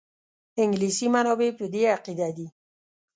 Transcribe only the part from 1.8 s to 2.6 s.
عقیده دي.